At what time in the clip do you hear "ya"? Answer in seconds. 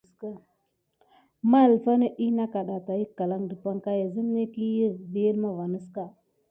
3.99-4.05